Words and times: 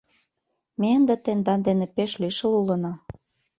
Ме 0.79 0.89
ынде 0.97 1.15
тендан 1.25 1.59
дене 1.67 1.85
пеш 1.95 2.11
лишыл 2.21 2.53
улына. 2.61 2.93